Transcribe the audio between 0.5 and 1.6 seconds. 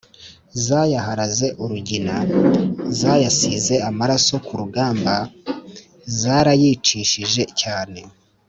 zayaharaze